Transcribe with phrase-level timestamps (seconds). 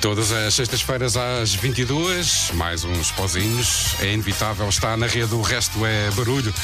[0.00, 3.94] Todas as sextas-feiras às 22, mais uns pozinhos.
[4.00, 6.54] É inevitável estar na rede, o resto é barulho.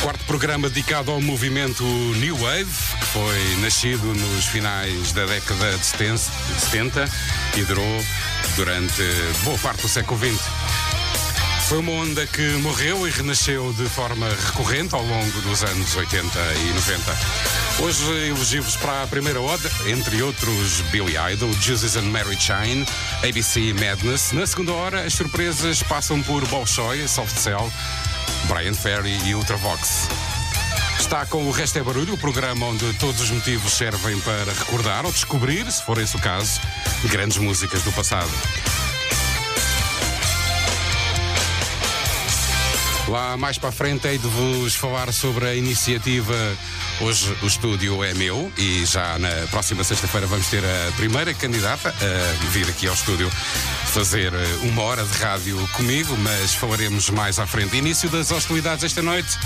[0.00, 2.66] Quarto programa dedicado ao movimento New Wave,
[3.00, 7.08] que foi nascido nos finais da década de 70
[7.56, 8.04] e durou
[8.54, 9.02] durante
[9.42, 10.40] boa parte do século XX.
[11.68, 16.38] Foi uma onda que morreu e renasceu de forma recorrente ao longo dos anos 80
[16.54, 17.59] e 90.
[17.82, 22.84] Hoje elogio-vos para a primeira hora, entre outros Billy Idol, Jesus and Mary Chain,
[23.26, 24.32] ABC Madness.
[24.32, 27.72] Na segunda hora, as surpresas passam por Bolshoi, Soft Cell,
[28.46, 30.08] Brian Ferry e Ultravox.
[30.98, 35.06] Está com o Resto é Barulho, o programa onde todos os motivos servem para recordar
[35.06, 36.60] ou descobrir, se for esse o caso,
[37.10, 38.30] grandes músicas do passado.
[43.10, 46.32] Lá mais para a frente hei de vos falar sobre a iniciativa.
[47.00, 51.88] Hoje o estúdio é meu e já na próxima sexta-feira vamos ter a primeira candidata
[51.88, 53.28] a vir aqui ao estúdio
[53.86, 57.76] fazer eh, uma hora de rádio comigo, mas falaremos mais à frente.
[57.76, 59.36] Início das hostilidades esta noite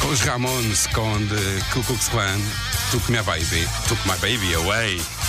[0.00, 2.40] com os Ramones, com The Ku Klux Klan,
[2.90, 5.19] Took My Baby, Took My Baby Away.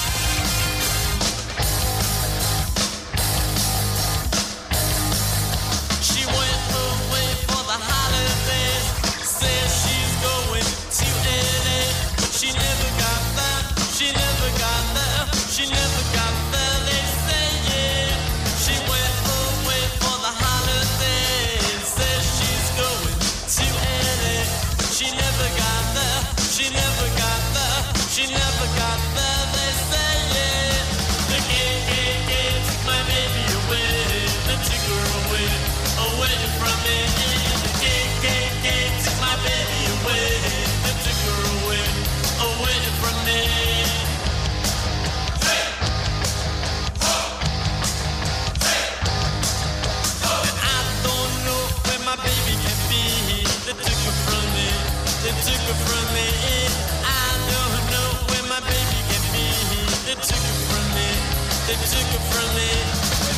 [61.71, 62.67] They took her from me.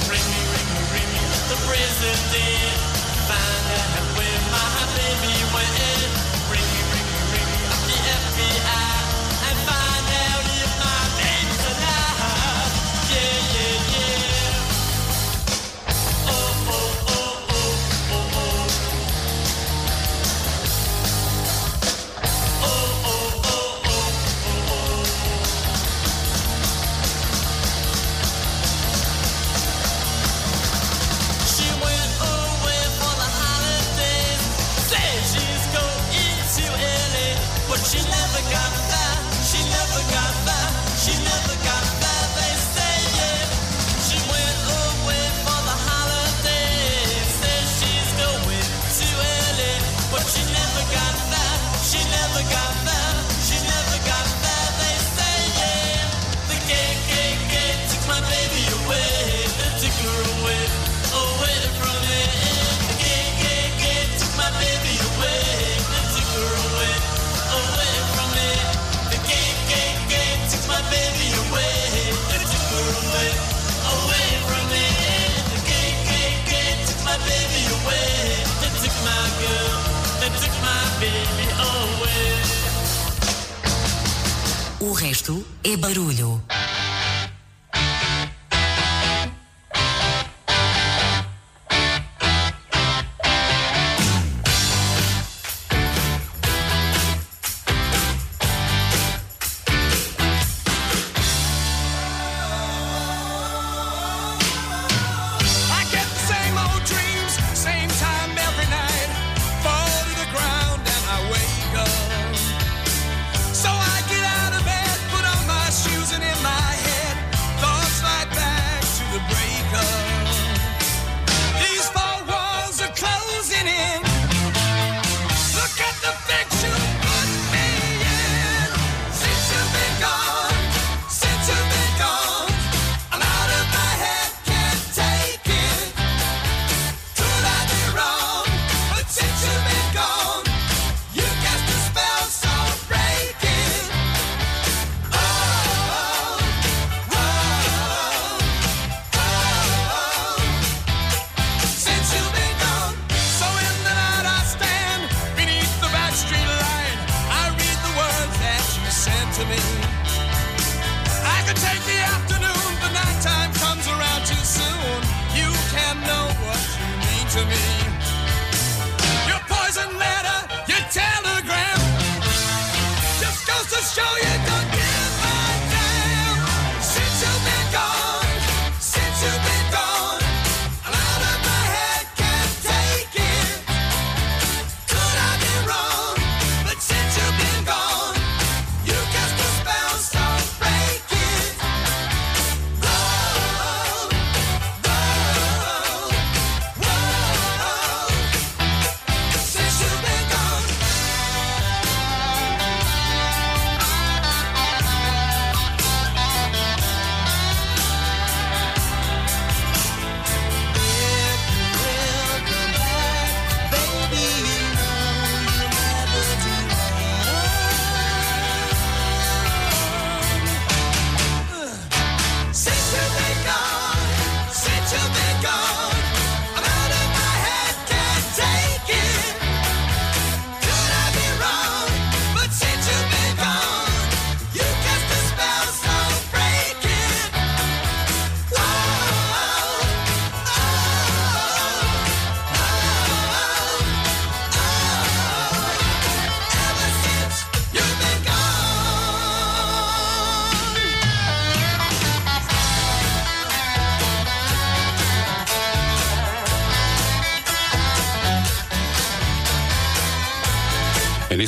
[0.10, 1.22] Ring me, ring me, ring me.
[1.50, 2.93] The president.
[84.86, 86.44] O resto é barulho.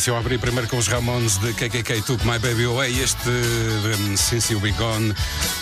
[0.06, 3.02] Missão a abrir primeiro com os Ramones de KKK Took My Baby Away.
[3.02, 5.12] Este um, Since You Be Gone,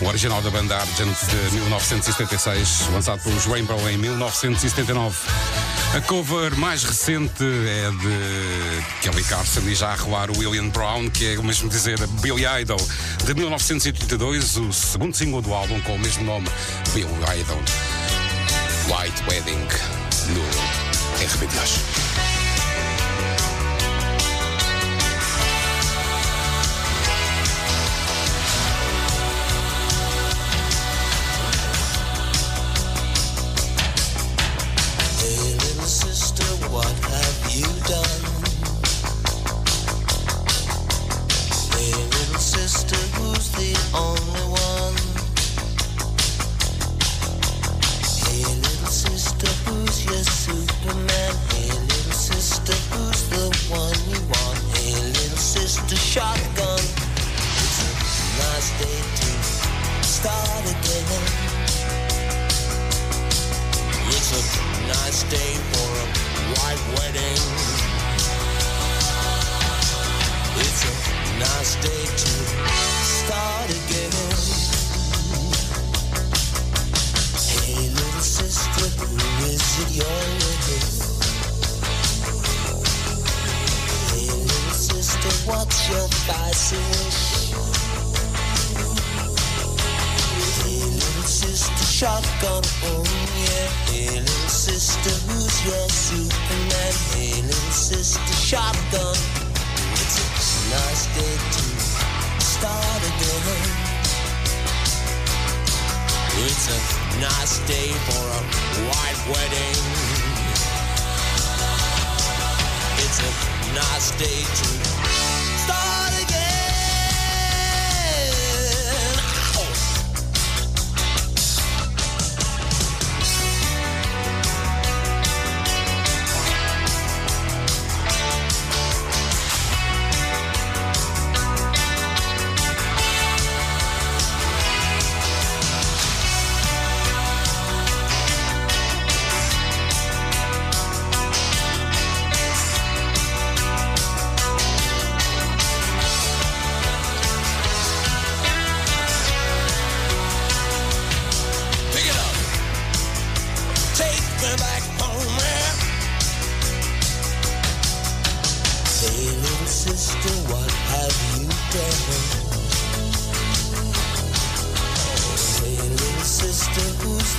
[0.02, 1.16] o original da banda Argent
[1.50, 5.18] de 1976, lançado pelos Rainbow em 1979.
[5.96, 11.10] A cover mais recente é de Kelly Carson e já a rolar o William Brown,
[11.10, 12.86] que é o mesmo dizer Billy Idol,
[13.26, 16.50] de 1982, o segundo single do álbum com o mesmo nome,
[16.94, 17.08] Billy
[17.40, 17.62] Idol.
[18.88, 19.68] White Wedding,
[20.34, 22.03] no RBD hoje.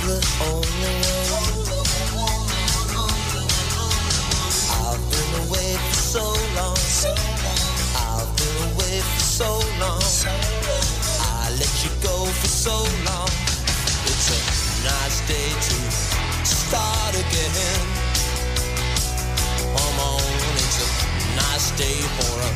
[0.05, 0.95] The only
[1.33, 1.65] one?
[4.85, 6.23] I've been away for so
[6.55, 6.77] long.
[7.97, 9.49] I've been away for so
[9.81, 10.03] long.
[11.21, 12.75] I let you go for so
[13.09, 13.29] long.
[14.05, 14.39] It's a
[14.85, 15.75] nice day to
[16.45, 17.81] start again.
[19.73, 20.21] Come on,
[20.61, 22.51] it's a nice day for a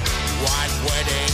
[0.45, 1.33] white wedding.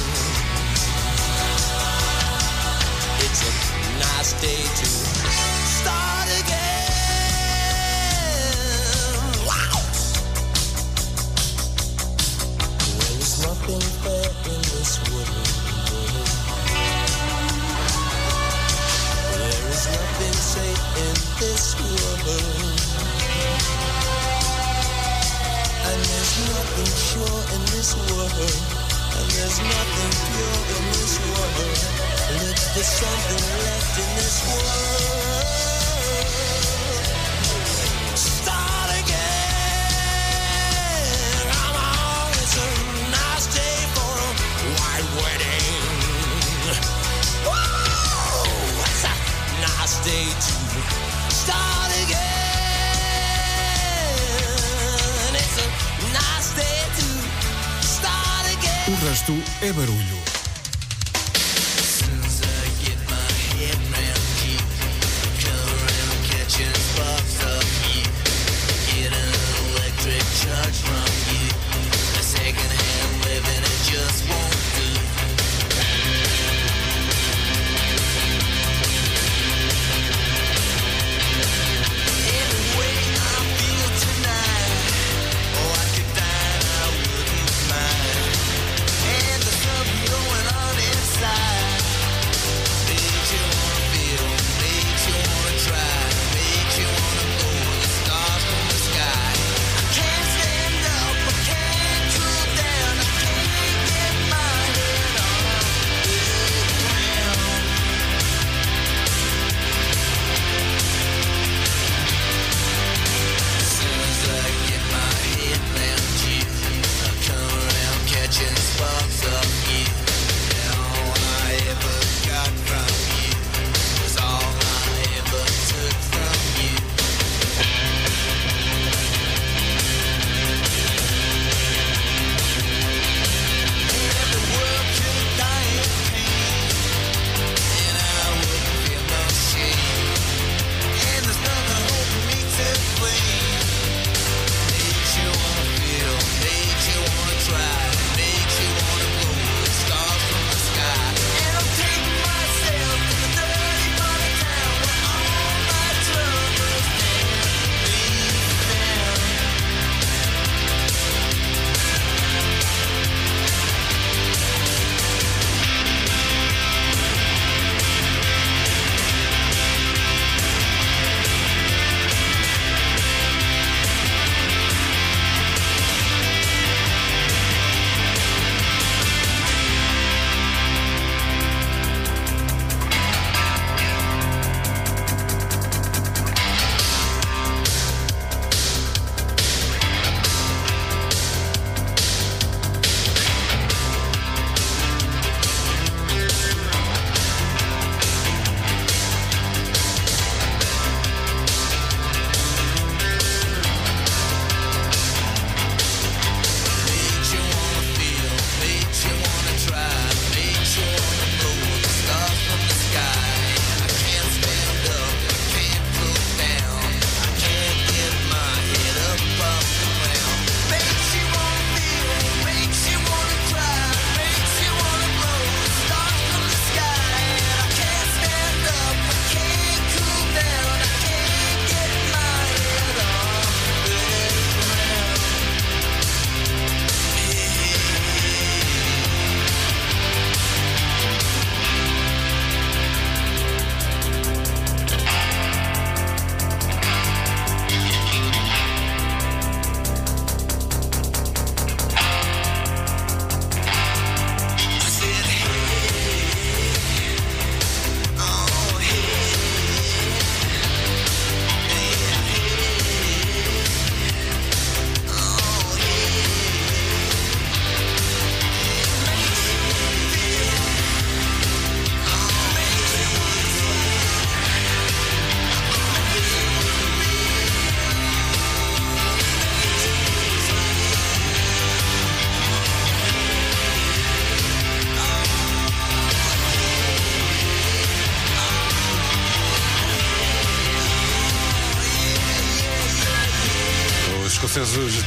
[3.20, 3.52] It's a
[4.00, 5.65] nice day to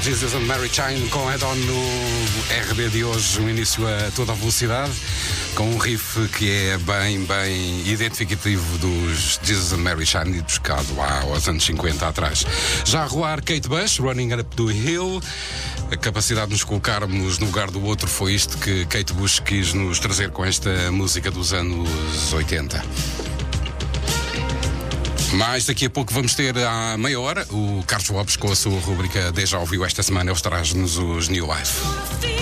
[0.08, 4.34] Jesus and Mary Chain com Edon no RB de hoje, um início a toda a
[4.34, 4.90] velocidade,
[5.54, 10.56] com um riff que é bem, bem identificativo dos Jesus and Mary Chain e dos
[10.56, 12.46] Cado aos anos 50 atrás.
[12.86, 15.20] Já a roar Kate Bush, Running Up the Hill,
[15.92, 19.74] a capacidade de nos colocarmos no lugar do outro foi isto que Kate Bush quis
[19.74, 22.82] nos trazer com esta música dos anos 80.
[25.38, 28.80] Mas daqui a pouco vamos ter à meia hora o Carlos Lopes com a sua
[28.80, 30.32] rubrica Deja Ouviu esta semana.
[30.32, 32.37] Ele traz-nos os New Life.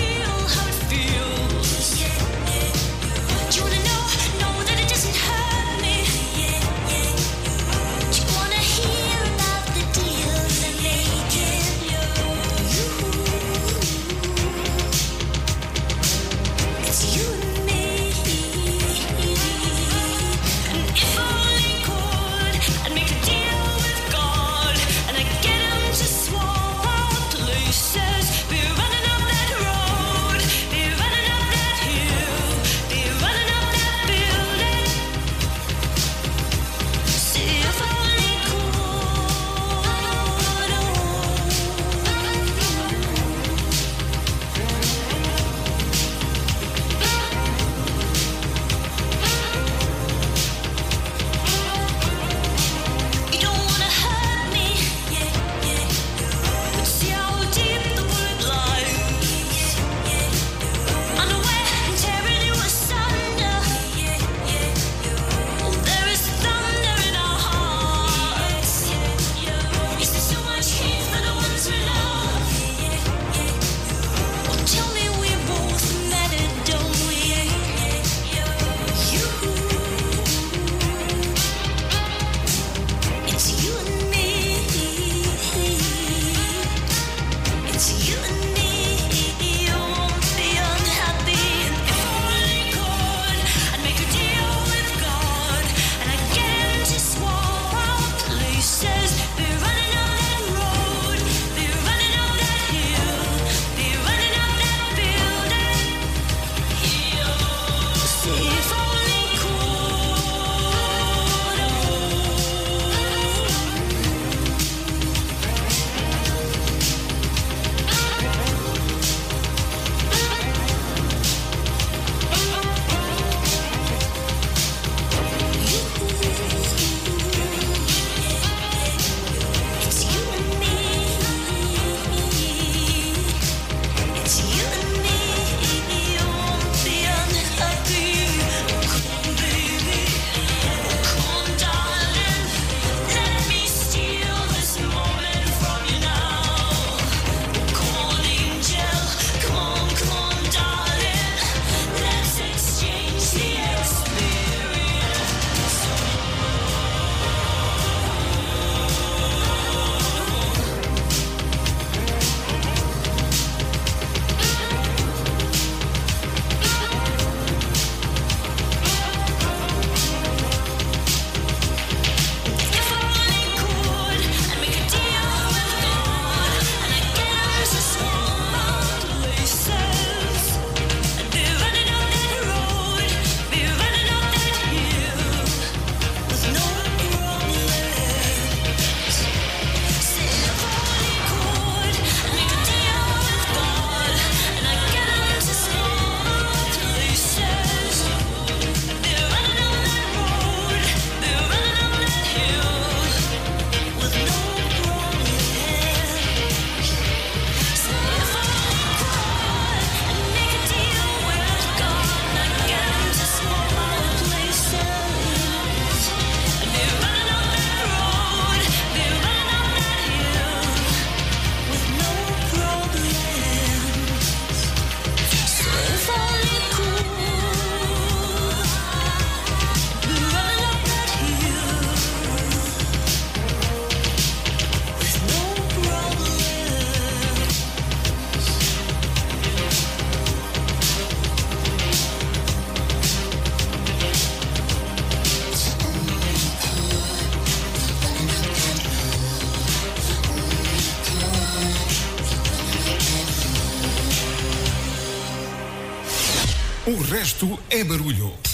[256.87, 258.46] O resto é barulho.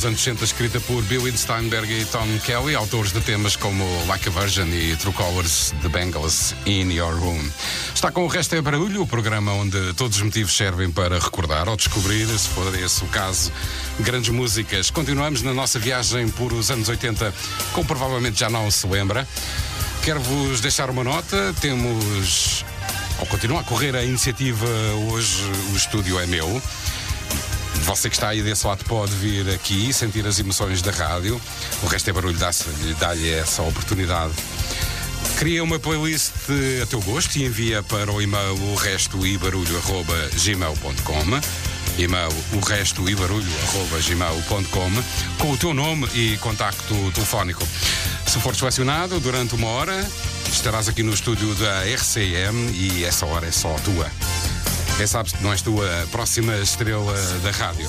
[0.00, 4.30] Nos anos 60, escrita por Bill Steinberg e Tom Kelly, autores de temas como Like
[4.30, 7.38] a Virgin e True Colors, The Bengals in Your Room.
[7.94, 11.68] Está com o Resto é Barulho, o programa onde todos os motivos servem para recordar
[11.68, 13.52] ou descobrir, se for esse o caso,
[13.98, 14.90] grandes músicas.
[14.90, 17.34] Continuamos na nossa viagem por os anos 80,
[17.74, 19.28] como provavelmente já não se lembra.
[20.02, 22.64] Quero-vos deixar uma nota, temos.
[23.18, 24.66] Ou continua a correr a iniciativa
[25.10, 25.42] Hoje
[25.74, 26.62] o Estúdio é Meu.
[27.84, 31.40] Você que está aí desse lado pode vir aqui e sentir as emoções da rádio.
[31.82, 34.32] O resto é barulho, dá-lhe dá essa oportunidade.
[35.38, 36.32] Cria uma playlist
[36.82, 41.40] a teu gosto e envia para o e-mail o resto e barulho arroba gmail.com
[41.98, 44.90] e-mail o resto e barulho arroba gmail.com
[45.38, 47.66] com o teu nome e contacto telefónico.
[48.26, 50.08] Se for selecionado durante uma hora,
[50.50, 54.10] estarás aqui no estúdio da RCM e essa hora é só tua.
[55.00, 57.88] Quem sabe não és tu a próxima estrela da rádio.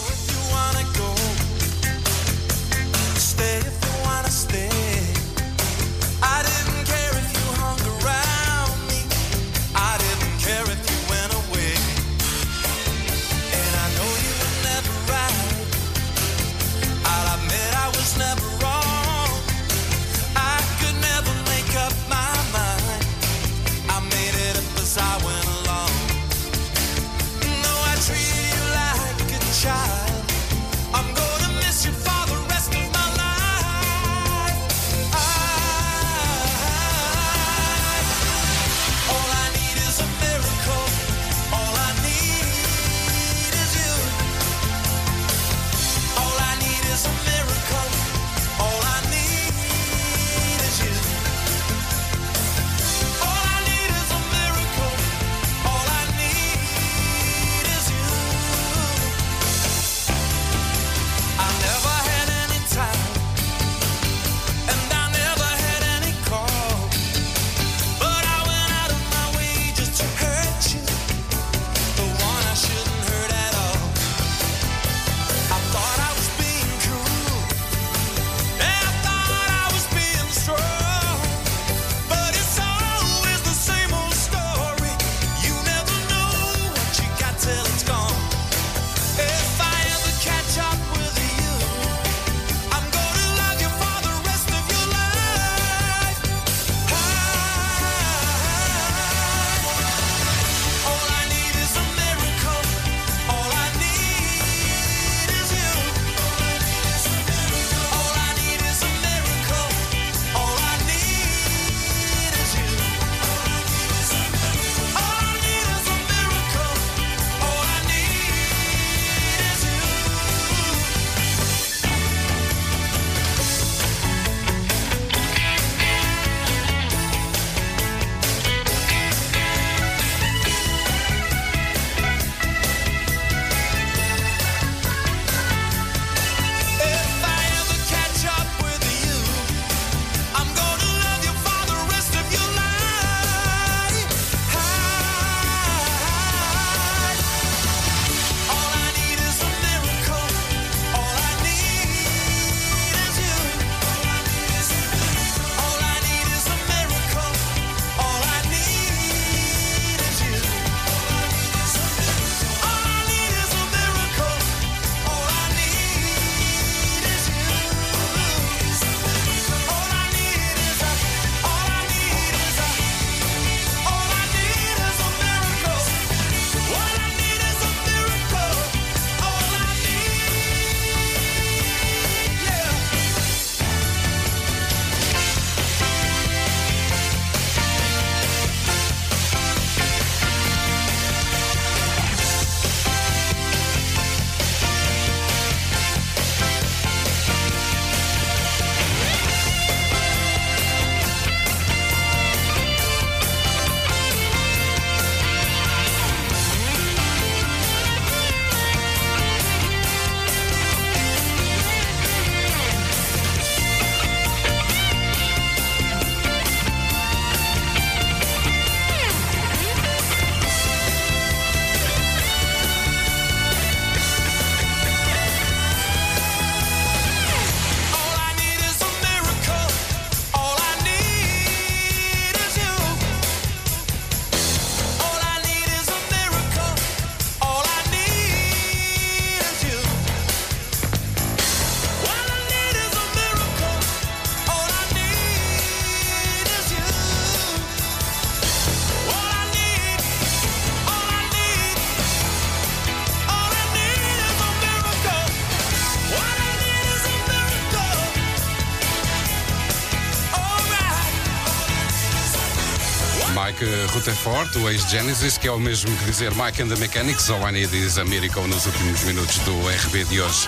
[264.21, 267.51] Rutherford, o ex-Genesis, que é o mesmo que dizer Mike and the Mechanics, ou I
[267.51, 269.51] Need is a Miracle nos últimos minutos do
[269.87, 270.47] RB de hoje.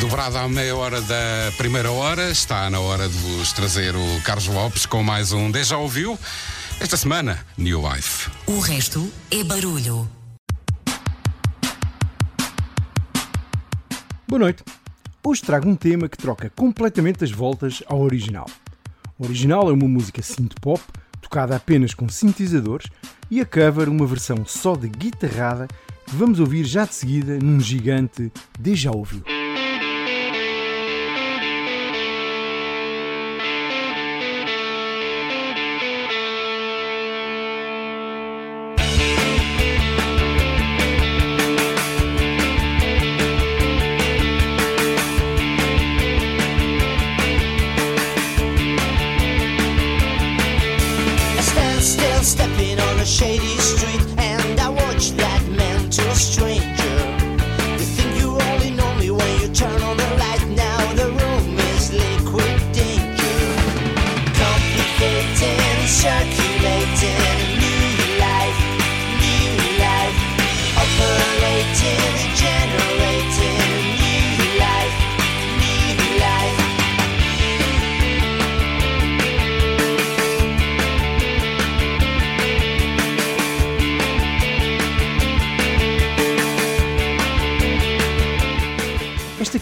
[0.00, 4.48] Dobrado à meia hora da primeira hora, está na hora de vos trazer o Carlos
[4.48, 6.18] Lopes com mais um Deja Ouviu.
[6.80, 8.30] Esta semana, New Life.
[8.46, 10.10] O resto é barulho.
[14.26, 14.64] Boa noite.
[15.22, 18.50] Hoje trago um tema que troca completamente as voltas ao original.
[19.16, 20.82] O original é uma música synth-pop,
[21.34, 22.86] tocada apenas com sintetizadores,
[23.28, 25.66] e a cover uma versão só de guitarrada
[26.06, 29.33] que vamos ouvir já de seguida num gigante Deja Ouviu.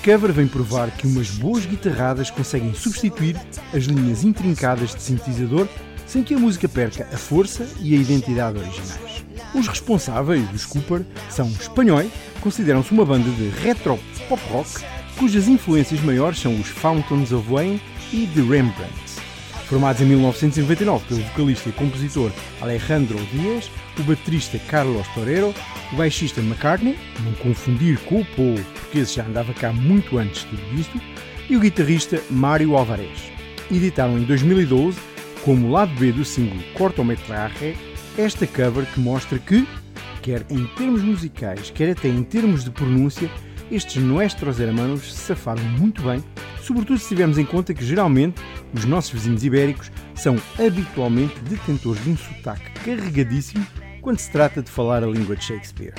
[0.05, 3.37] Cover vem provar que umas boas guitarradas conseguem substituir
[3.73, 5.69] as linhas intrincadas de sintetizador
[6.07, 9.25] sem que a música perca a força e a identidade originais.
[9.55, 12.11] Os responsáveis, os Cooper, são espanhóis,
[12.41, 13.97] consideram-se uma banda de retro
[14.29, 14.69] pop rock
[15.17, 17.81] cujas influências maiores são os Fountains of Wayne
[18.13, 19.21] e The Rembrandts.
[19.69, 25.55] Formados em 1999 pelo vocalista e compositor Alejandro Dias, o baterista Carlos Torero,
[25.93, 30.43] o baixista McCartney, não confundir com o Paul, porque esse já andava cá muito antes
[30.43, 31.01] de tudo isto,
[31.49, 33.31] e o guitarrista Mário Alvarez.
[33.71, 34.99] Editaram em 2012,
[35.45, 37.77] como lado B do single Cortometraje,
[38.17, 39.67] esta cover que mostra que,
[40.23, 43.31] quer em termos musicais, quer até em termos de pronúncia,
[43.71, 46.23] estes nuestros hermanos se safaram muito bem,
[46.63, 48.41] sobretudo se tivermos em conta que geralmente
[48.73, 53.67] os nossos vizinhos ibéricos são habitualmente detentores de um sotaque carregadíssimo
[54.03, 55.95] quando se trata de falar a língua de Shakespeare.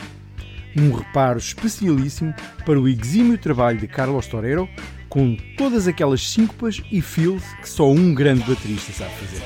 [0.77, 2.33] Um reparo especialíssimo
[2.65, 4.67] para o exímio trabalho de Carlos Torero,
[5.07, 9.41] com todas aquelas síncopas e feels que só um grande baterista sabe fazer.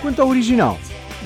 [0.00, 0.78] Quanto ao original,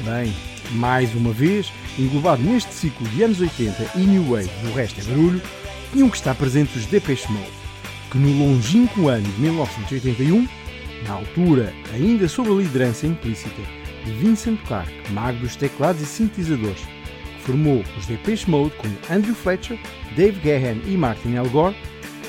[0.05, 0.33] bem,
[0.73, 5.05] mais uma vez, englobado neste ciclo de anos 80 e New Wave do resto é
[5.05, 5.43] barulho,
[5.93, 7.51] tinham que estar presentes os Depeche Mode,
[8.13, 10.47] que no longínquo ano de 1981,
[11.09, 16.81] na altura ainda sob a liderança implícita de Vincent Clarke, mago dos teclados e sintetizadores,
[16.81, 19.79] que formou os Depeche Mode com Andrew Fletcher,
[20.17, 21.49] Dave Gahan e Martin L.
[21.49, 21.77] Gore,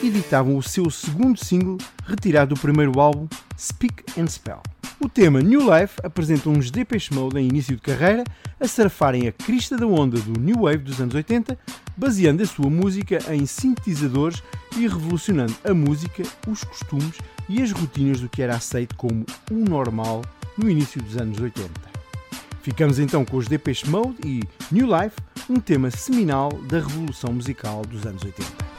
[0.04, 4.62] editavam o seu segundo single retirado do primeiro álbum Speak and Spell.
[5.00, 8.24] O tema New Life apresenta uns Depeche Mode em início de carreira
[8.60, 11.58] a surfarem a crista da onda do New Wave dos anos 80,
[11.98, 14.44] baseando a sua música em sintetizadores
[14.78, 17.18] e revolucionando a música, os costumes
[17.50, 20.22] e as rotinas do que era aceito como o normal
[20.62, 21.70] no início dos anos 80.
[22.62, 25.18] Ficamos então com os Depeche Mode e New Life,
[25.50, 28.71] um tema seminal da revolução musical dos anos 80.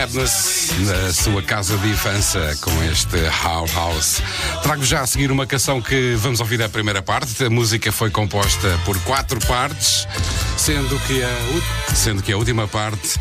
[0.00, 4.22] Madness na sua casa de infância com este How House.
[4.62, 7.44] Trago já a seguir uma canção que vamos ouvir a primeira parte.
[7.44, 10.08] A música foi composta por quatro partes,
[10.56, 13.18] sendo que a, sendo que a última parte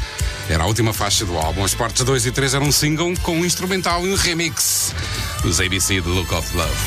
[0.48, 1.66] era a última faixa do álbum.
[1.66, 4.96] As partes 2 e 3 eram um single com um instrumental e um remix
[5.42, 6.78] dos ABC de Look of Love.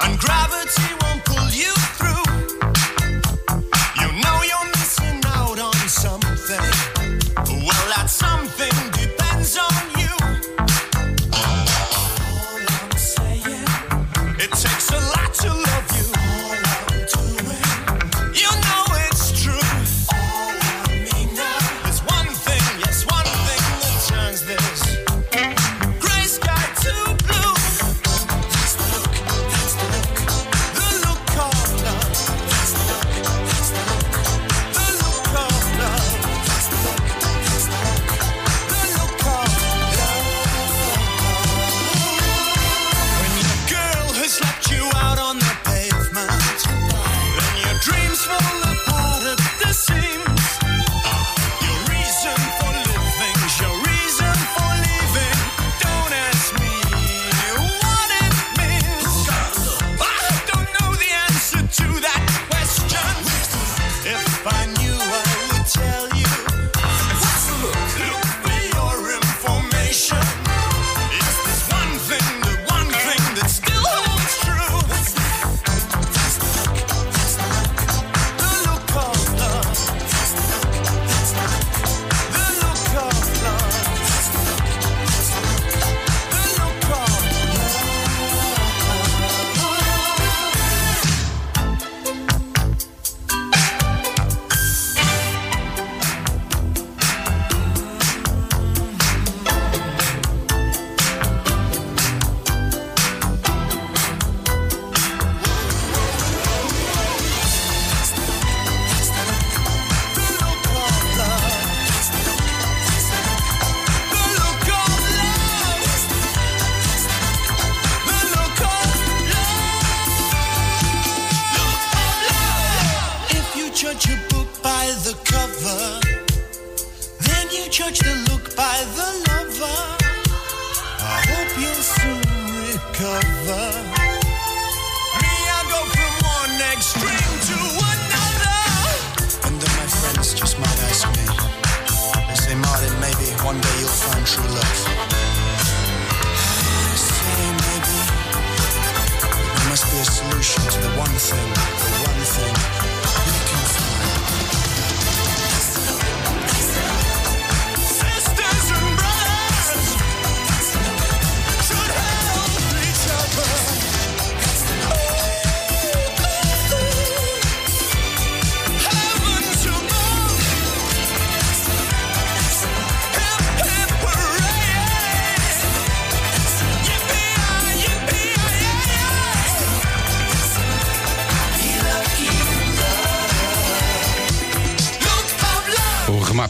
[0.00, 1.07] and gravity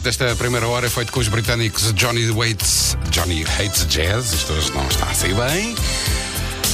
[0.09, 4.71] Desta primeira hora é feito com os britânicos Johnny Waits, Johnny Hates Jazz, isto hoje
[4.71, 5.75] não está a sair bem.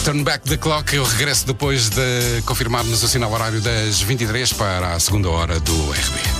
[0.05, 4.93] Turn back the clock, eu regresso depois de confirmarmos o sinal horário das 23 para
[4.93, 6.34] a segunda hora do RB.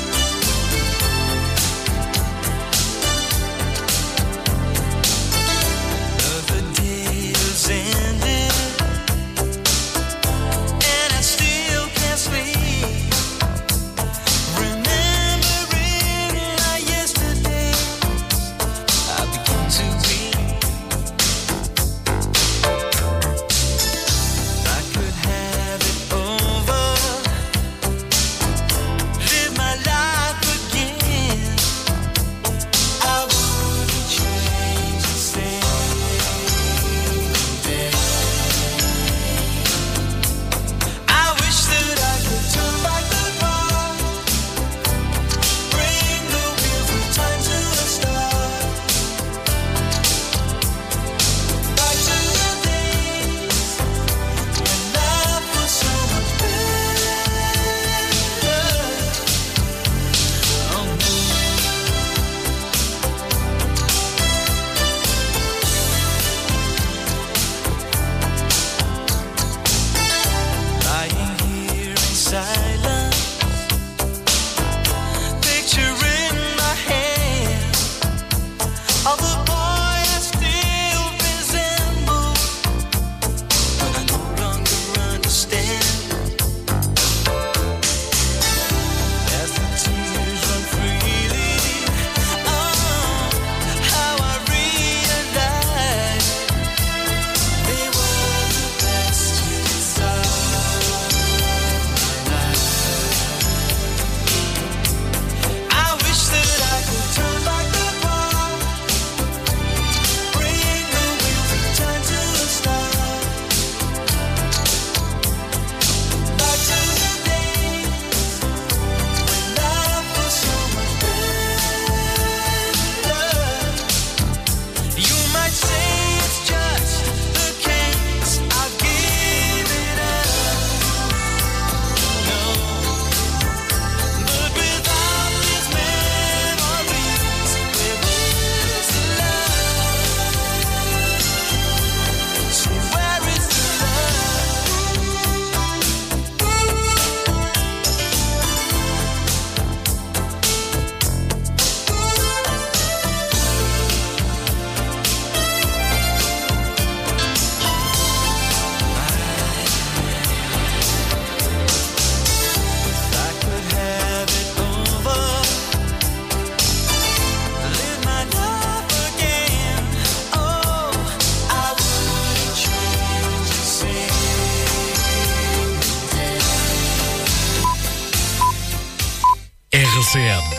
[179.75, 180.55] RCM.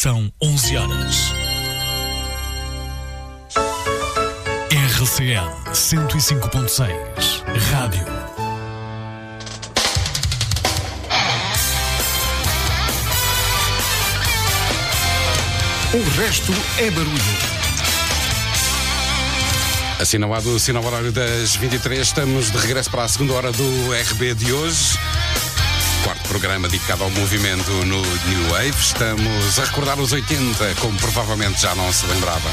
[0.00, 1.16] São 11 horas.
[4.70, 6.88] RCM 105.6.
[7.70, 8.06] Rádio.
[15.92, 17.12] O resto é barulho.
[20.00, 24.32] Assinalado o sinal horário das 23, estamos de regresso para a segunda hora do RB
[24.32, 24.98] de hoje.
[26.38, 28.74] Programa dedicado ao movimento no New Wave.
[28.78, 32.50] Estamos a recordar os 80, como provavelmente já não se lembrava.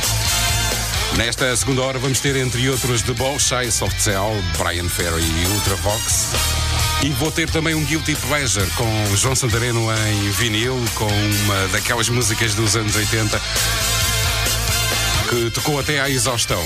[1.17, 6.29] Nesta segunda hora vamos ter, entre outros, The Bolshoi, Soft Cell, Brian Ferry e Ultravox.
[7.03, 11.07] E vou ter também um Guilty Pleasure com João Santareno em vinil, com
[11.43, 13.41] uma daquelas músicas dos anos 80
[15.27, 16.63] que tocou até à exaustão.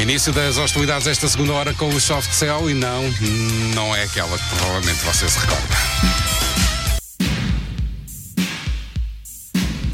[0.00, 3.02] Início das hostilidades esta segunda hora com o Soft Cell e não,
[3.74, 5.74] não é aquela que provavelmente você se recorda.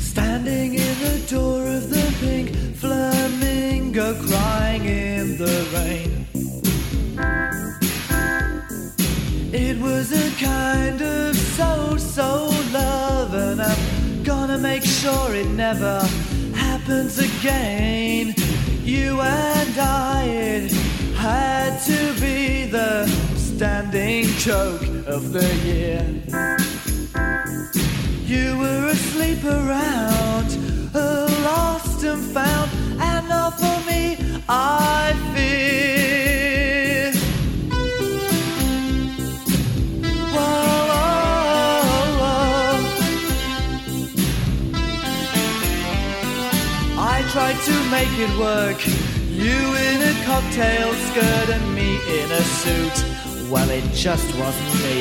[0.00, 6.12] Standing in the door of the pink flamingo, crying in the rain.
[9.82, 16.00] was a kind of so-so love and I'm gonna make sure it never
[16.54, 18.34] happens again.
[18.92, 20.70] You and I, it
[21.14, 26.04] had to be the standing joke of the year.
[28.26, 30.50] You were asleep around,
[30.92, 32.70] lost and found,
[33.00, 35.14] and not for me, I
[48.02, 48.80] make it work.
[49.28, 52.96] You in a cocktail skirt and me in a suit.
[53.48, 55.00] Well, it just wasn't me.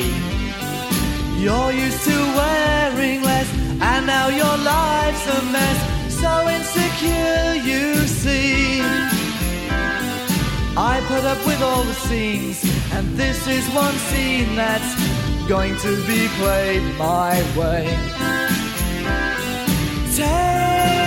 [1.42, 3.48] You're used to wearing less,
[3.90, 5.78] and now your life's a mess.
[6.22, 7.86] So insecure, you
[8.20, 8.80] see.
[10.92, 12.58] I put up with all the scenes,
[12.94, 14.92] and this is one scene that's
[15.48, 17.84] going to be played my way.
[20.14, 21.01] Take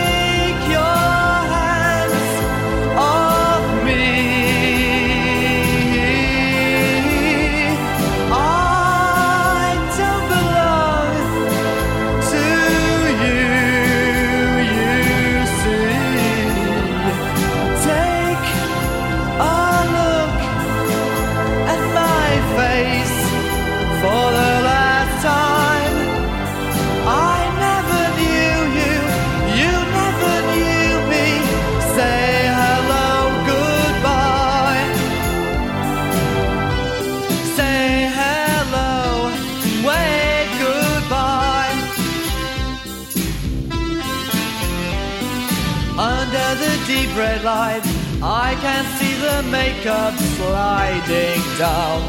[49.51, 52.01] makeup sliding down.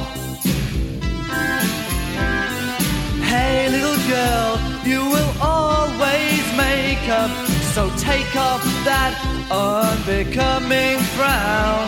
[3.22, 7.30] Hey, little girl, you will always make up.
[7.74, 9.12] So take off that
[9.50, 11.86] unbecoming frown.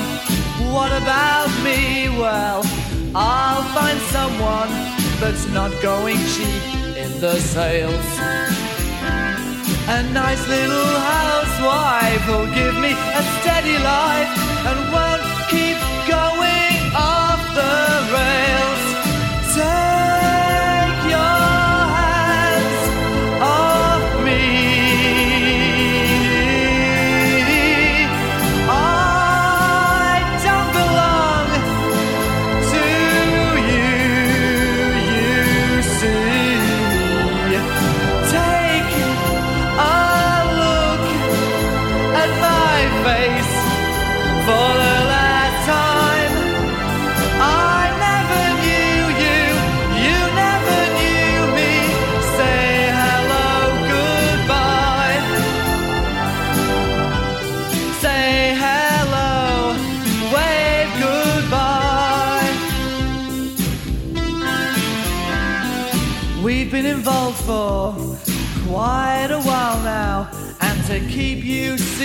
[0.73, 2.09] What about me?
[2.19, 2.63] Well,
[3.15, 4.71] I'll find someone
[5.21, 6.63] that's not going cheap
[6.97, 8.09] in the sales.
[9.91, 14.29] A nice little housewife will give me a steady life
[14.69, 15.18] and keep
[16.09, 16.78] going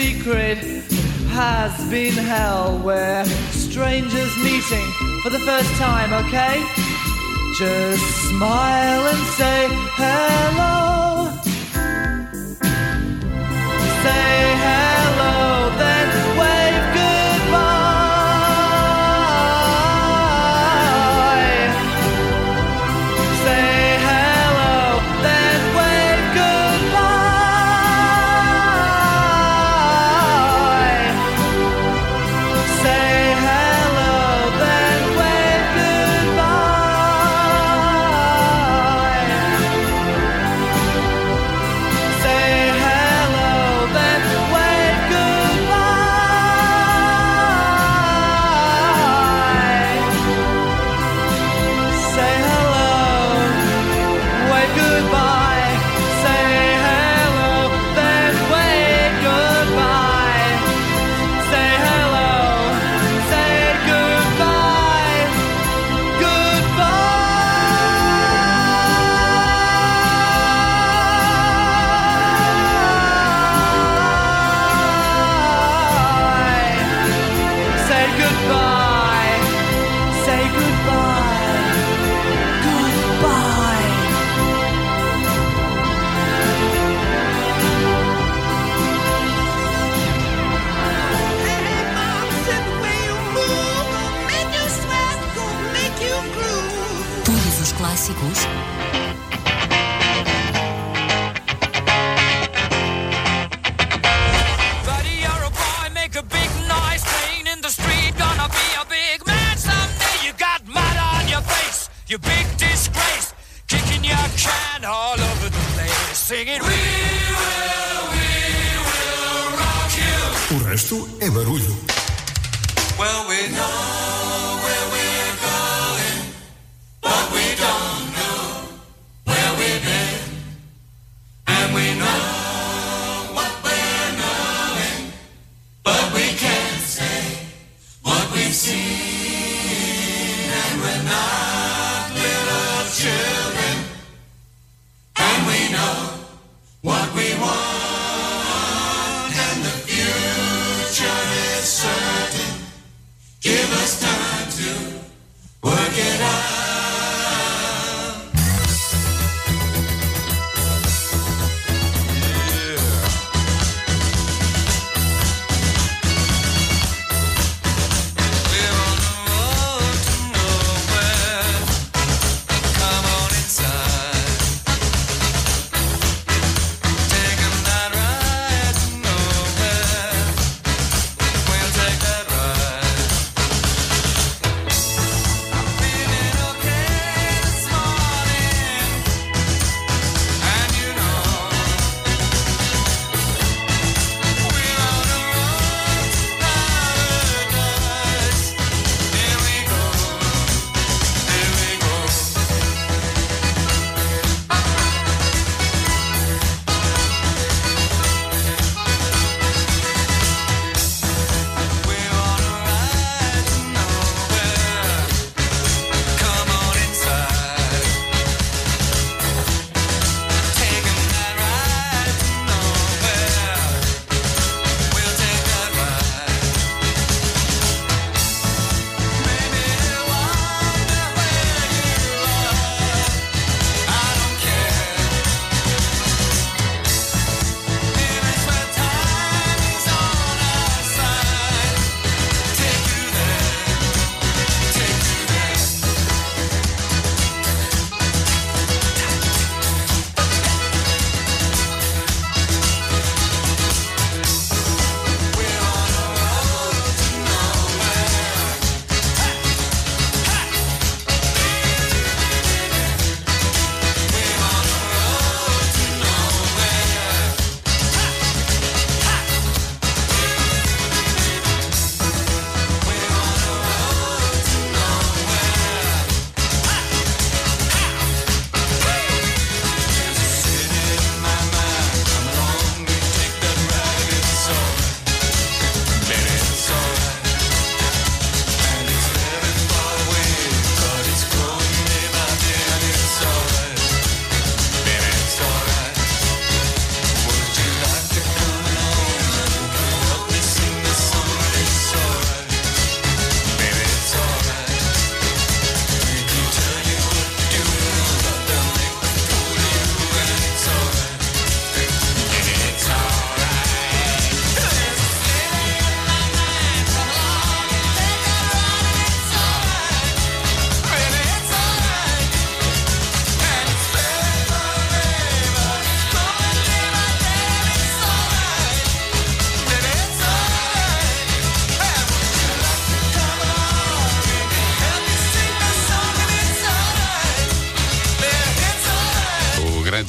[0.04, 0.58] secret
[1.30, 2.78] has been hell.
[2.84, 4.88] We're strangers meeting
[5.22, 6.56] for the first time, okay?
[7.58, 9.60] Just smile and say
[10.00, 11.32] hello.
[14.04, 16.23] Say hello, then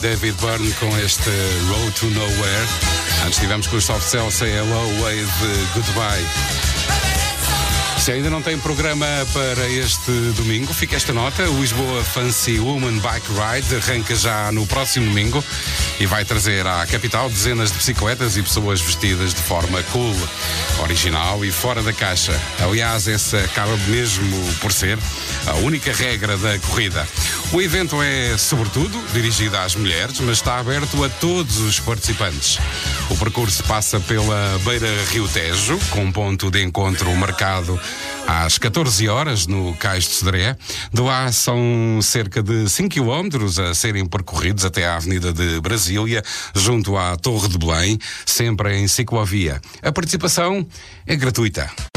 [0.05, 1.31] David Byrne com este
[1.67, 2.67] Road to Nowhere.
[3.25, 5.27] Antes tivemos com os Soft Cell Say Hello, Wave
[5.73, 6.27] Goodbye.
[7.99, 11.49] Se ainda não tem programa para este domingo, fica esta nota.
[11.49, 15.43] O Lisboa Fancy Woman Bike Ride arranca já no próximo domingo
[16.01, 20.15] e vai trazer à capital dezenas de bicicletas e pessoas vestidas de forma cool,
[20.83, 22.39] original e fora da caixa.
[22.61, 24.99] Aliás, essa acaba mesmo por ser
[25.47, 27.07] a única regra da corrida.
[27.53, 32.59] O evento é, sobretudo, dirigido às mulheres, mas está aberto a todos os participantes.
[33.11, 37.79] O percurso passa pela Beira Rio Tejo, com ponto de encontro marcado
[38.27, 40.57] às 14 horas no Cais de Sodré.
[40.93, 46.23] De lá são cerca de 5 km a serem percorridos até à Avenida de Brasília,
[46.55, 49.61] junto à Torre de Belém, sempre em ciclovia.
[49.83, 50.67] A participação
[51.07, 51.94] é gratuita.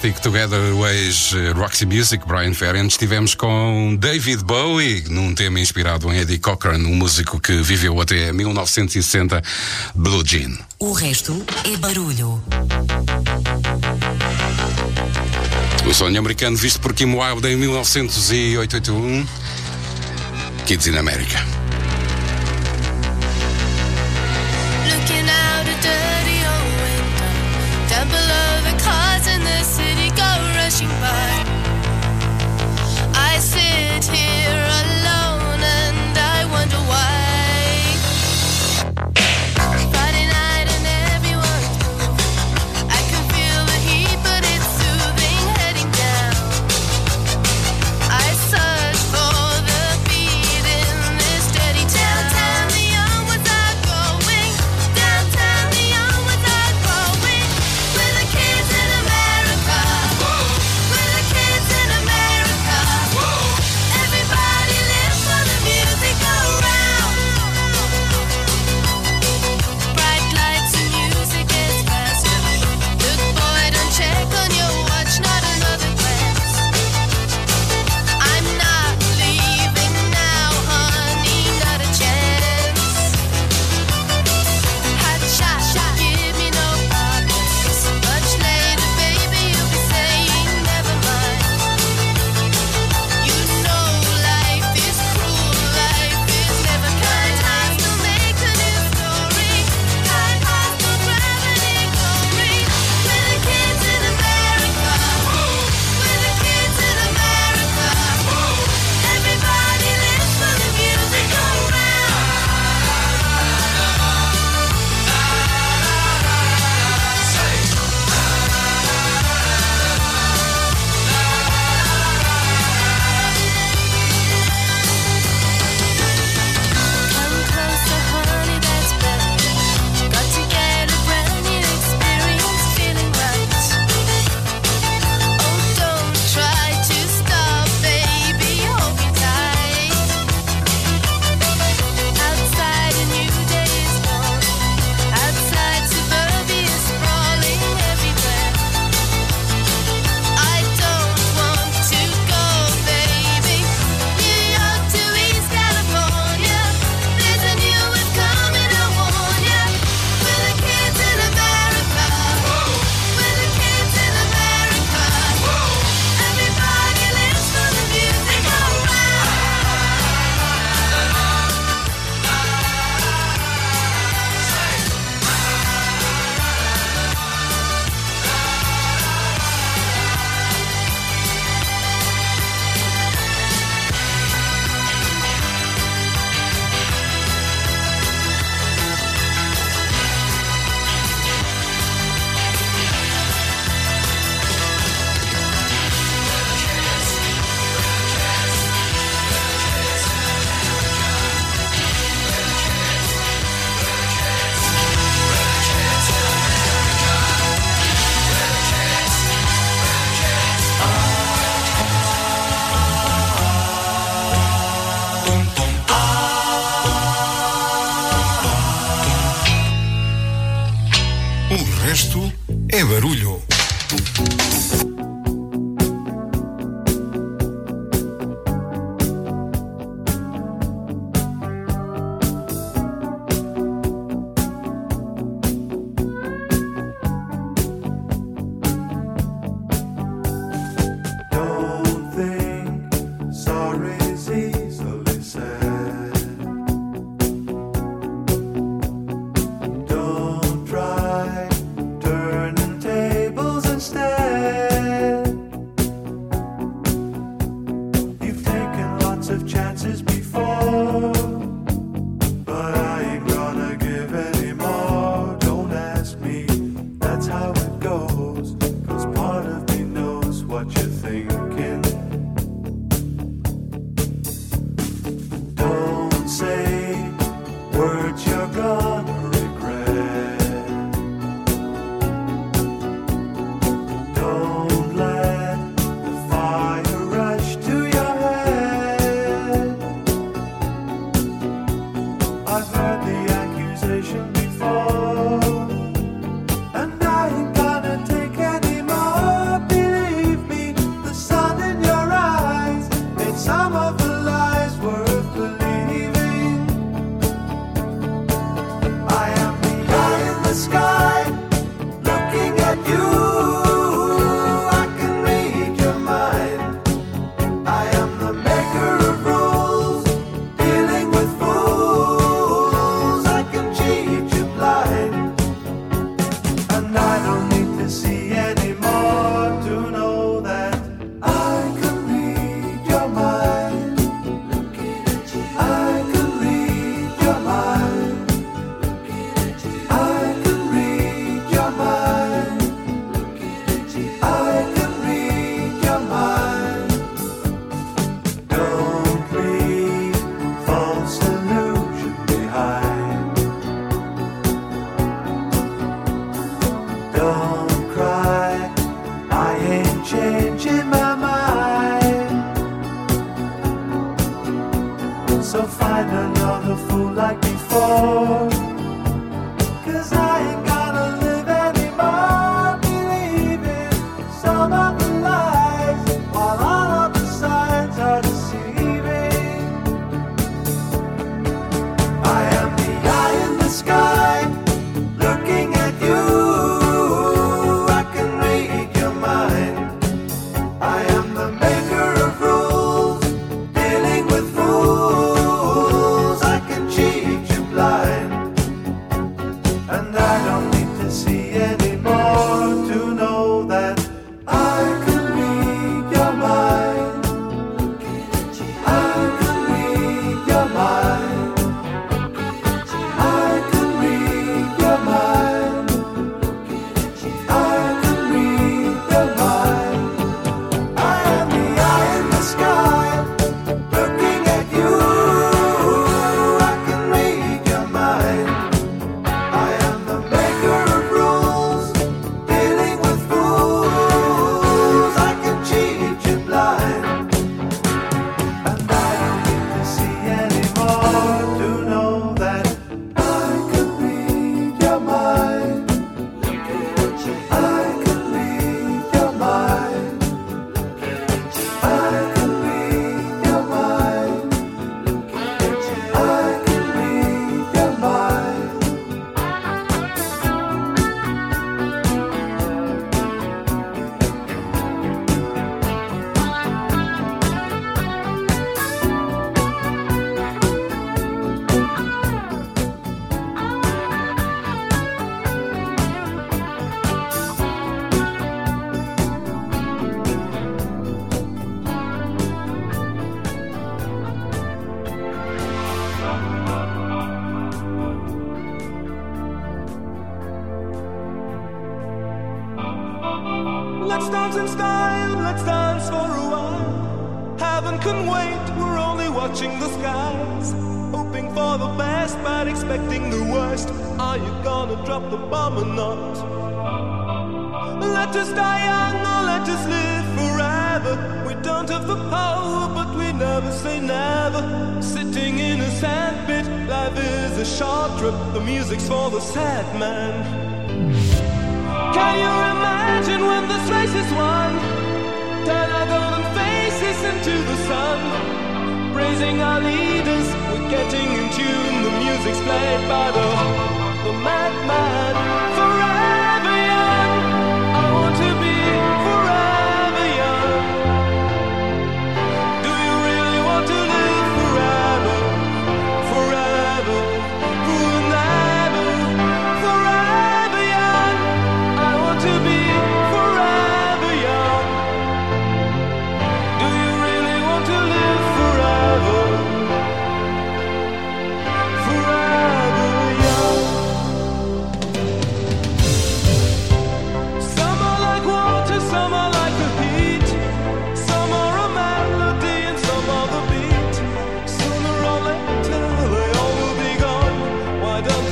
[0.00, 2.86] Stick Together, o ex-Roxy Music, Brian Ferrand.
[2.86, 8.32] estivemos com David Bowie, num tema inspirado em Eddie Cochran, um músico que viveu até
[8.32, 9.42] 1960,
[9.94, 10.56] Blue Jean.
[10.78, 12.42] O resto é barulho.
[15.86, 19.26] O sonho americano visto por Kim Wilde em 1981,
[20.64, 21.59] Kids in America.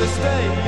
[0.09, 0.68] Stay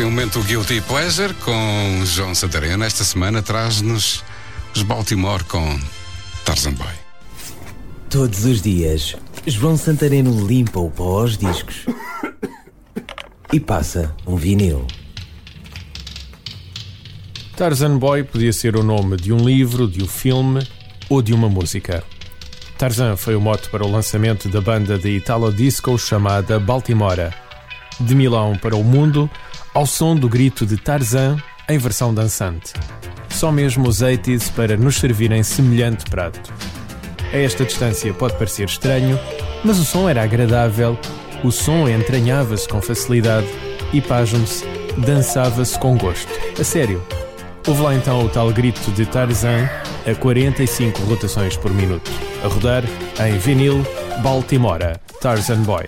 [0.00, 2.86] vem o momento Guilty Pleasure com João Santarena.
[2.86, 4.24] Esta semana traz-nos
[4.74, 5.78] os Baltimore com
[6.42, 6.94] Tarzan Boy.
[8.08, 9.14] Todos os dias,
[9.46, 11.84] João Santareno limpa o pó aos discos
[13.52, 14.86] e passa um vinil.
[17.54, 20.66] Tarzan Boy podia ser o nome de um livro, de um filme
[21.10, 22.02] ou de uma música.
[22.78, 27.34] Tarzan foi o mote para o lançamento da banda de Italo Disco chamada Baltimora.
[28.00, 29.28] De Milão para o mundo,
[29.72, 31.36] ao som do grito de Tarzan
[31.68, 32.72] em versão dançante.
[33.28, 36.52] Só mesmo os 80s para nos servirem semelhante prato.
[37.32, 39.18] A esta distância pode parecer estranho,
[39.64, 40.98] mas o som era agradável,
[41.44, 43.46] o som entranhava-se com facilidade
[43.92, 44.64] e, pasmem-se,
[44.98, 46.32] dançava-se com gosto.
[46.58, 47.02] A sério.
[47.66, 49.68] Houve lá então o tal grito de Tarzan
[50.10, 52.10] a 45 rotações por minuto,
[52.42, 52.82] a rodar
[53.20, 53.84] em vinil
[54.22, 55.86] Baltimora, Tarzan Boy.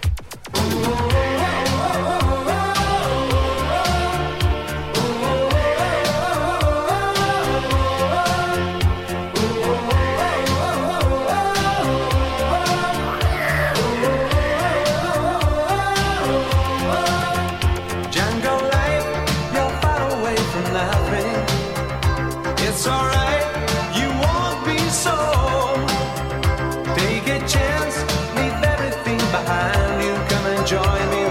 [30.65, 31.22] Join me,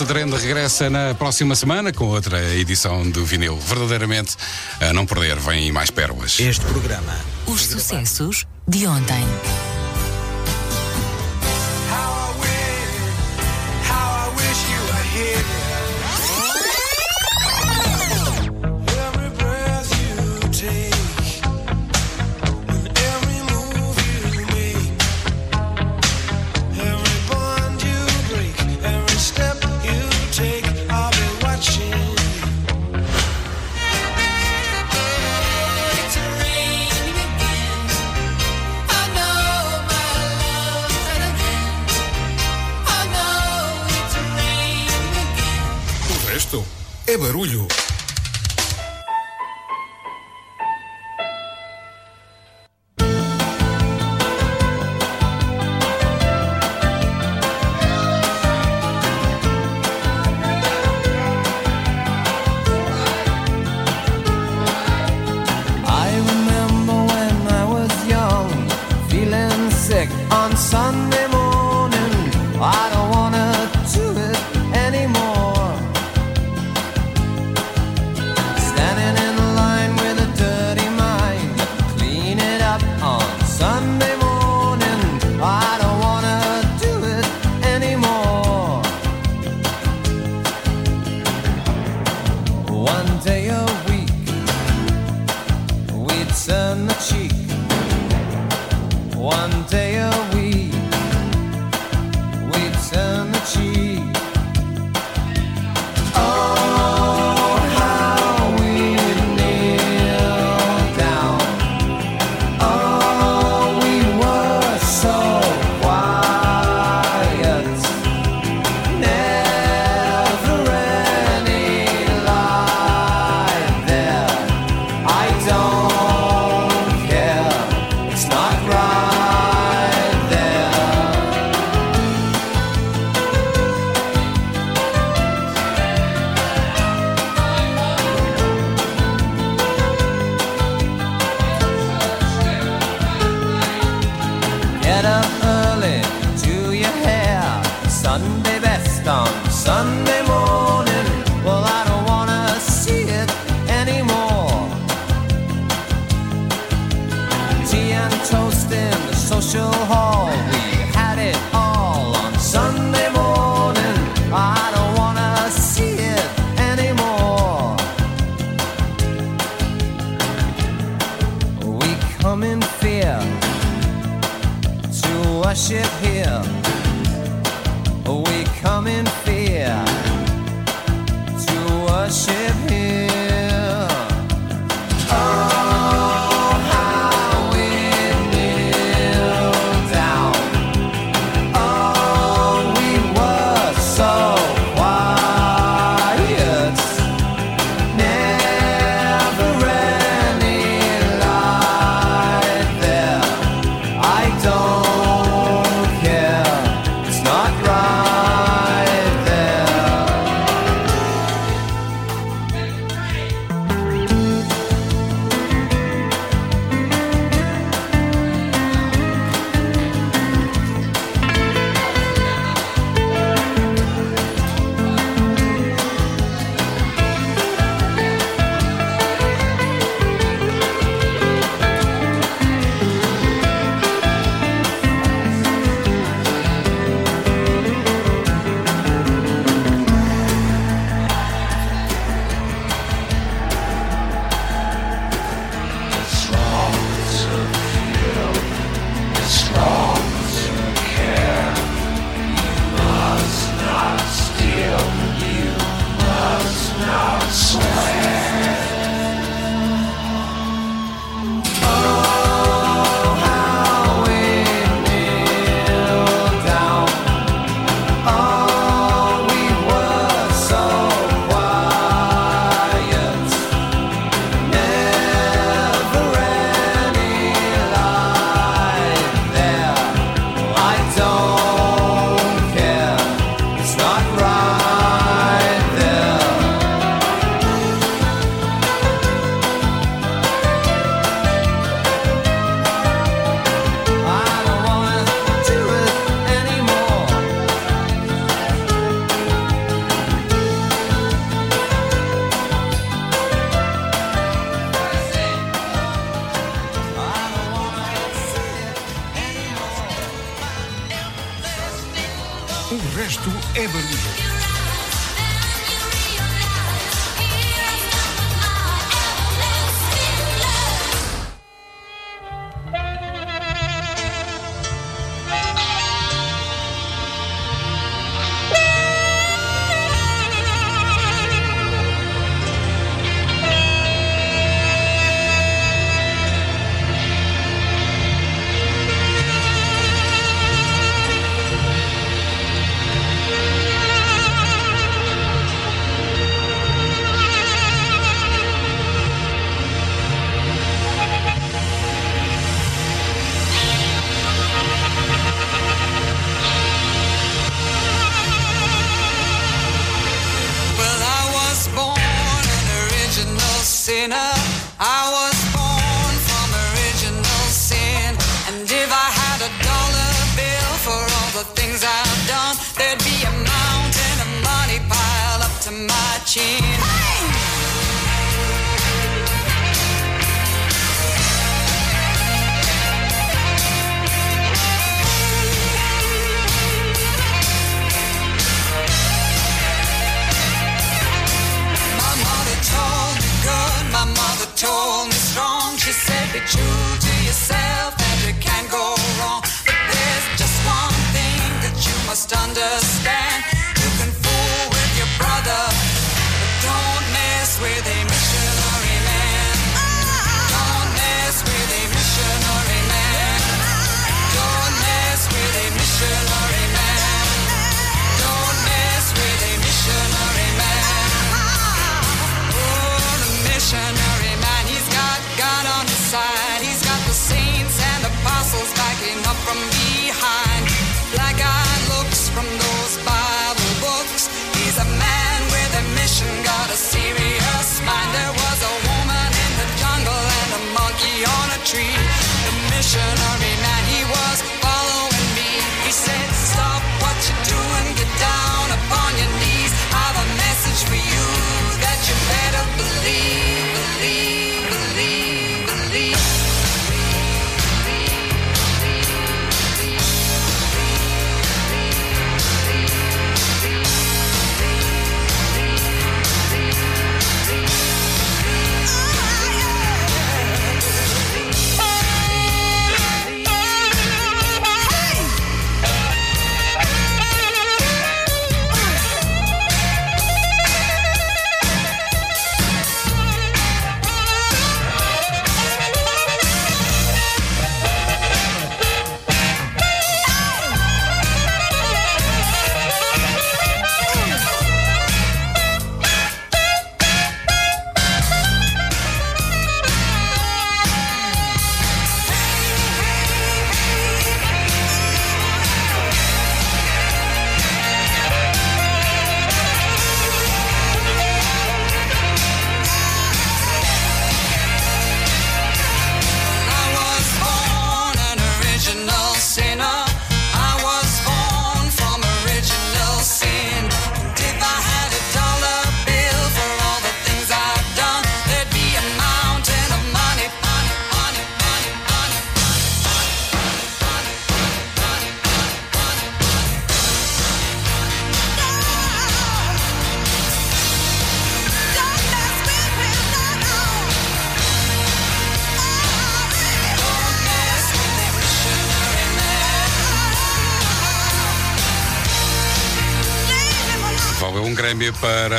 [0.00, 3.58] João Santareno regressa na próxima semana com outra edição do vinil.
[3.58, 4.34] Verdadeiramente
[4.80, 6.40] a não perder, vem mais pérolas.
[6.40, 7.14] Este programa.
[7.46, 9.22] Os sucessos de ontem.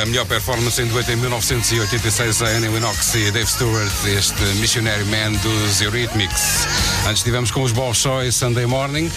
[0.02, 5.04] A melhor performance em dueto em 1986 a Annie Lennox e Dave Stewart, este Missionary
[5.04, 6.66] Man dos Eurythmics.
[7.06, 9.08] Antes tivemos com os Bolshoi Sunday Morning.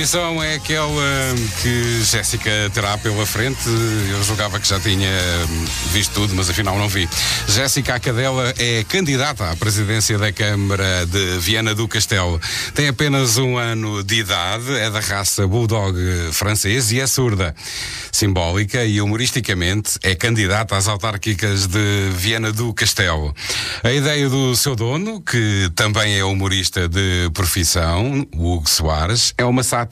[0.00, 3.68] Missão é aquela que Jéssica terá pela frente.
[4.10, 5.10] Eu julgava que já tinha
[5.92, 7.06] visto tudo, mas afinal não vi.
[7.46, 12.40] Jéssica Acadela é candidata à presidência da Câmara de Viana do Castelo.
[12.74, 15.94] Tem apenas um ano de idade, é da raça Bulldog
[16.32, 17.54] francês e é surda.
[18.10, 23.34] Simbólica e humoristicamente é candidata às autárquicas de Viana do Castelo.
[23.84, 29.62] A ideia do seu dono, que também é humorista de profissão, Hugo Soares, é uma
[29.62, 29.89] sátira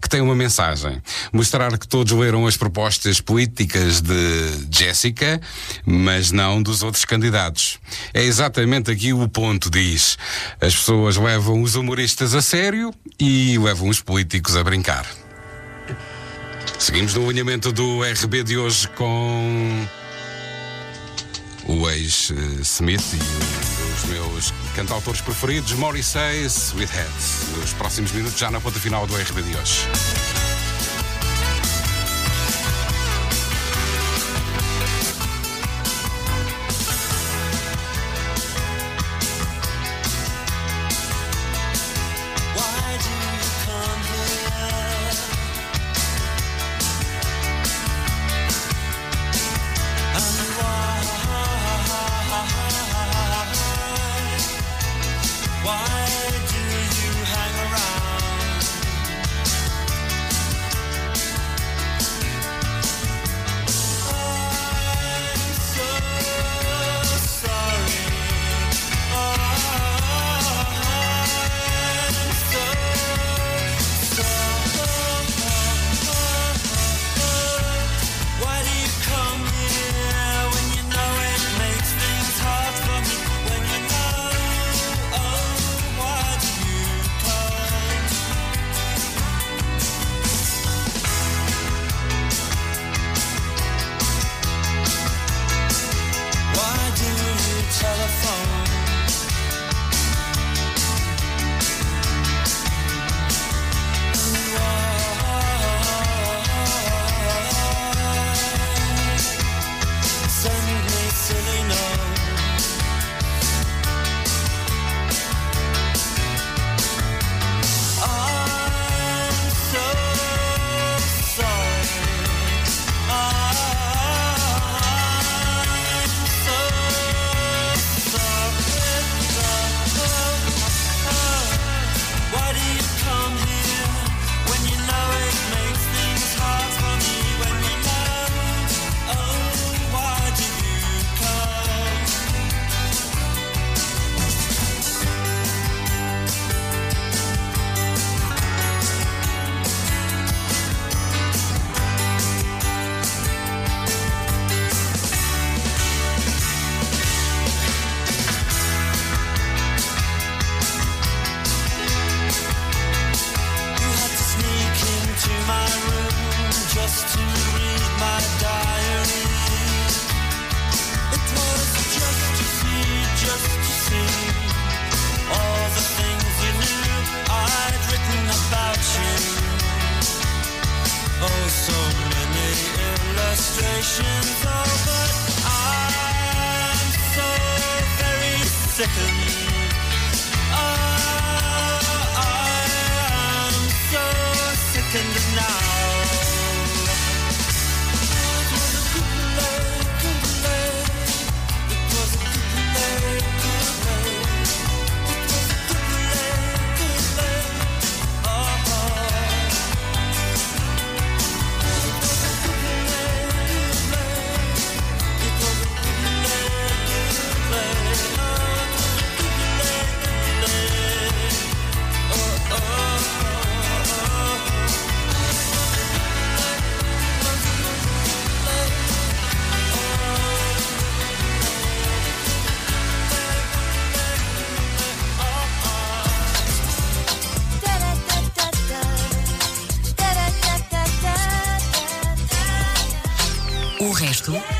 [0.00, 1.00] que tem uma mensagem.
[1.32, 5.40] Mostrar que todos leram as propostas políticas de Jéssica,
[5.84, 7.78] mas não dos outros candidatos.
[8.12, 10.18] É exatamente aqui o ponto, diz.
[10.60, 15.06] As pessoas levam os humoristas a sério e levam os políticos a brincar.
[16.78, 19.86] Seguimos no alinhamento do RB de hoje com
[21.68, 27.10] o ex-Smith e um dos meus cantautores preferidos, Morrissey, Sweethead.
[27.58, 30.51] Nos próximos minutos, já na ponta final do RB de hoje.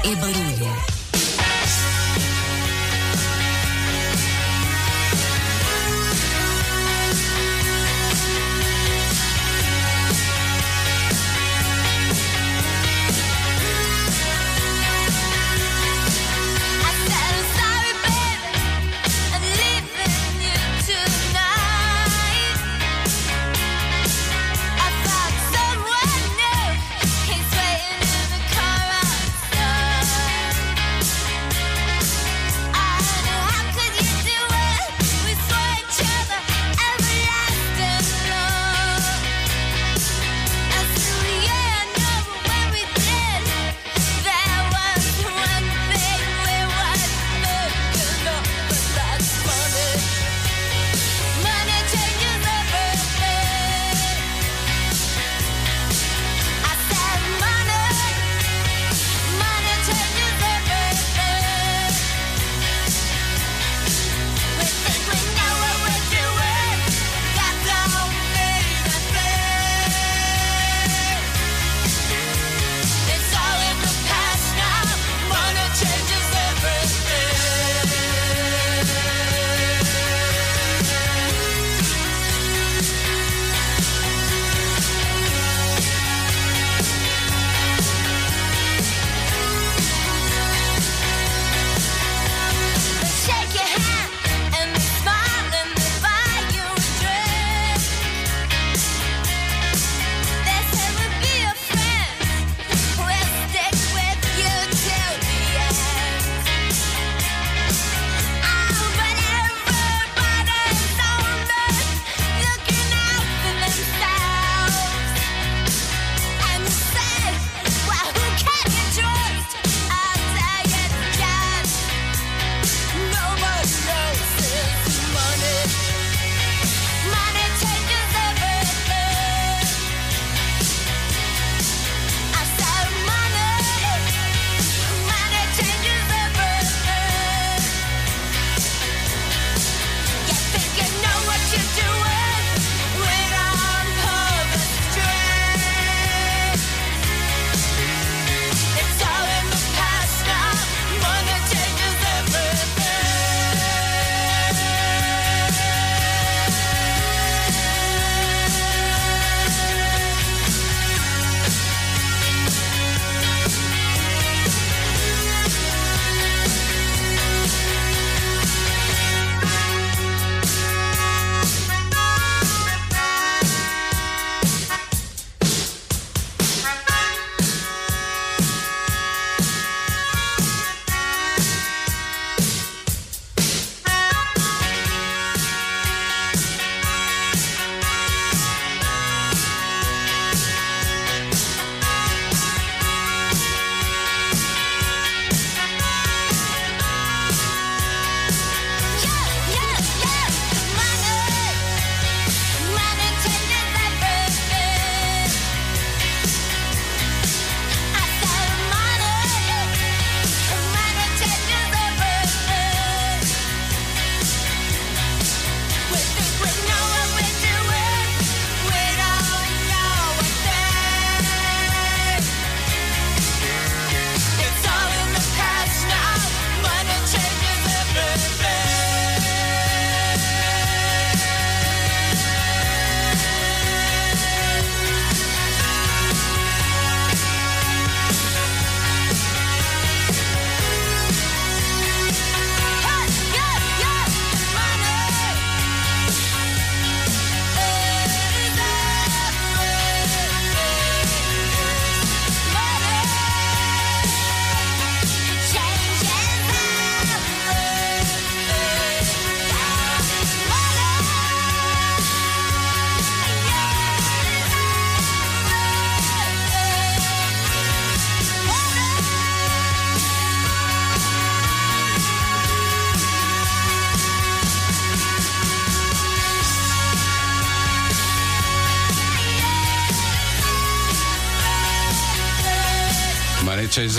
[0.05, 0.52] Resto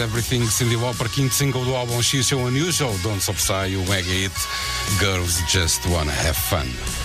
[0.04, 4.12] Everything Cyndi Lauper, quinto single do álbum She's So Unusual, Don't Stop Sai, o mega
[4.12, 4.34] hit
[5.00, 7.03] Girls Just Wanna Have Fun.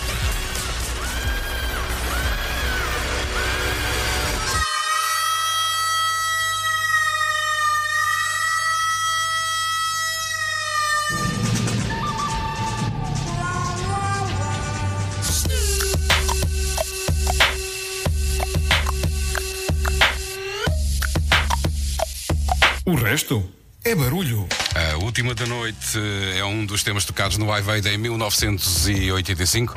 [23.19, 23.45] resto
[23.85, 24.47] é barulho.
[24.77, 29.75] A última da noite eh, é um dos temas tocados no Iveida em 1985.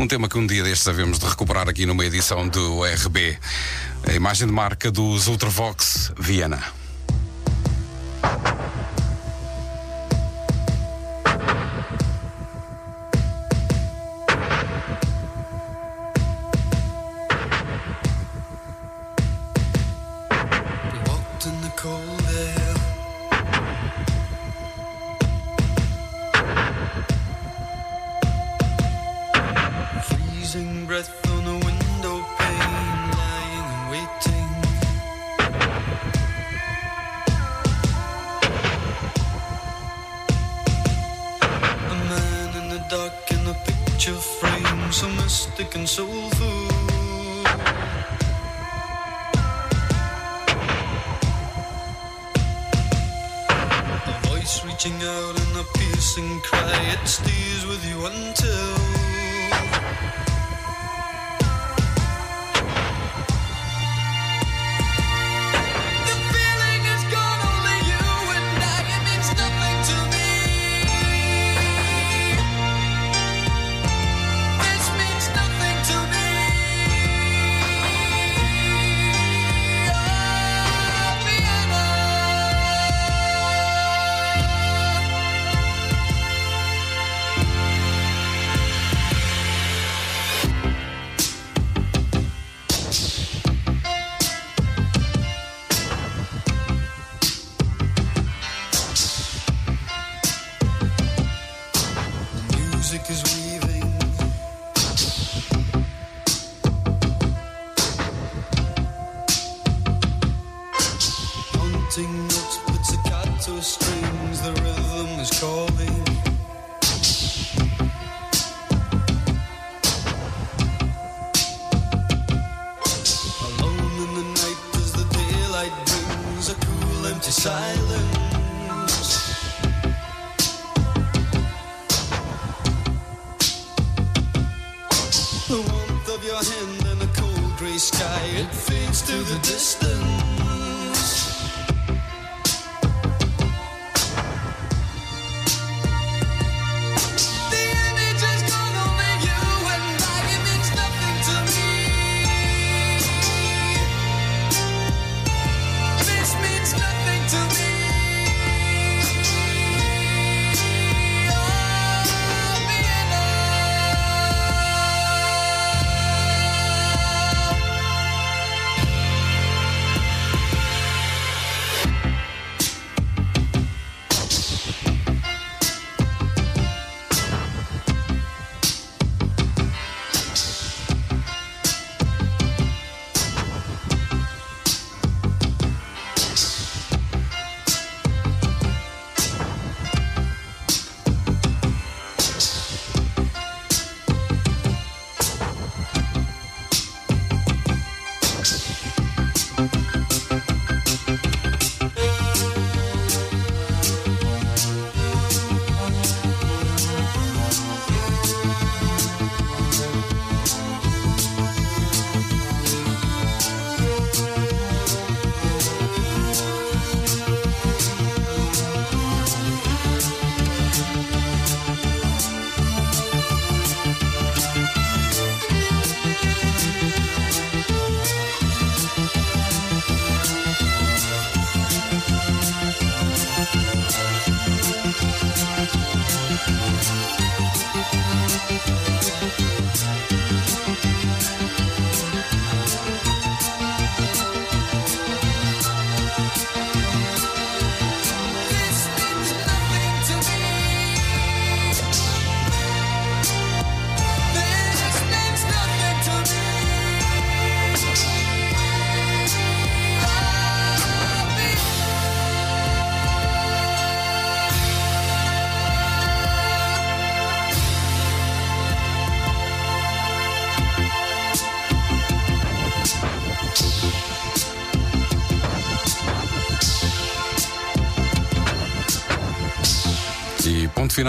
[0.00, 3.38] Um tema que um dia destes sabemos de recuperar aqui numa edição do RB.
[4.08, 6.81] A imagem de marca dos Ultravox Viena.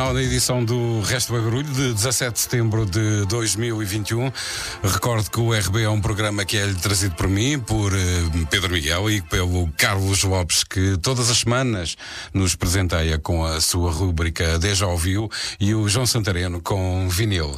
[0.04, 4.30] Final da edição do Resto do Barulho de 17 de setembro de 2021.
[4.84, 7.98] Recordo que o RB é um programa que é trazido por mim, por eh,
[8.50, 11.96] Pedro Miguel e pelo Carlos Lopes, que todas as semanas
[12.34, 17.56] nos presenteia com a sua rúbrica Deja Ouviu e o João Santareno com vinil.